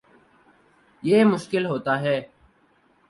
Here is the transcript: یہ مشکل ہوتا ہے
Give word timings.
یہ 1.03 1.23
مشکل 1.25 1.65
ہوتا 1.65 1.99
ہے 2.01 2.19